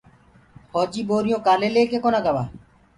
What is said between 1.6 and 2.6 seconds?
ليڪي ڪونآ گوآ